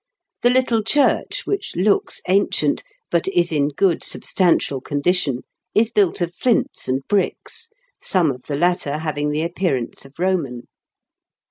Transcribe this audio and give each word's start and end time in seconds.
Tbe 0.41 0.51
little 0.53 0.81
cburcb, 0.81 1.27
wbicb 1.43 1.75
looks 1.85 2.23
ancient, 2.27 2.83
but 3.11 3.27
is 3.27 3.51
in 3.51 3.67
good 3.67 4.03
substantial 4.03 4.81
condition, 4.81 5.43
is 5.75 5.91
built 5.91 6.21
of 6.21 6.33
flints 6.33 6.87
and 6.87 7.07
bricks, 7.07 7.69
some 8.01 8.31
of 8.31 8.41
tbe 8.41 8.57
latter 8.59 8.93
baving 8.97 9.31
tbe 9.31 9.45
appearance 9.45 10.03
of 10.03 10.15
Koman. 10.15 10.61